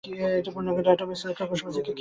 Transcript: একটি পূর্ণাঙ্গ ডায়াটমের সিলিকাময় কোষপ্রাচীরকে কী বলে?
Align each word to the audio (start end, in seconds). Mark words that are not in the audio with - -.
একটি 0.39 0.49
পূর্ণাঙ্গ 0.53 0.79
ডায়াটমের 0.85 1.19
সিলিকাময় 1.21 1.49
কোষপ্রাচীরকে 1.51 1.81
কী 1.85 1.87
বলে? 1.87 1.89